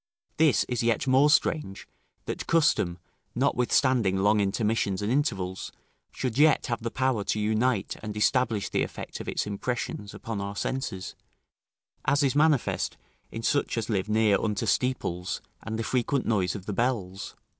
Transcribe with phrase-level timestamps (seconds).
[0.37, 1.87] This is yet more strange,
[2.25, 2.97] that custom,
[3.35, 5.71] notwithstanding long intermissions and intervals,
[6.11, 10.41] should yet have the power to unite and establish the effect of its impressions upon
[10.41, 11.13] our senses,
[12.03, 12.97] as is manifest
[13.31, 17.35] in such as live near unto steeples and the frequent noise of the bells.